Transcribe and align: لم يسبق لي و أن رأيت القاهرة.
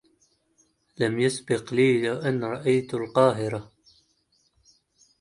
لم 0.99 1.19
يسبق 1.19 1.73
لي 1.73 2.09
و 2.09 2.13
أن 2.15 2.43
رأيت 2.43 2.93
القاهرة. 2.93 3.71